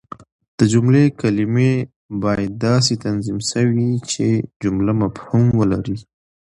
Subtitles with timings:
[0.57, 1.73] د جملې کلیمې
[2.21, 4.27] باید داسي تنظیم سوي يي، چي
[4.63, 5.97] جمله مفهوم ولري.